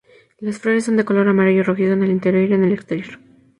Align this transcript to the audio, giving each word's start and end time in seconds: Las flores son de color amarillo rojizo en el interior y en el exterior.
Las 0.39 0.57
flores 0.57 0.85
son 0.85 0.97
de 0.97 1.05
color 1.05 1.27
amarillo 1.29 1.63
rojizo 1.63 1.91
en 1.91 2.01
el 2.01 2.09
interior 2.09 2.49
y 2.49 2.53
en 2.55 2.63
el 2.63 2.73
exterior. 2.73 3.19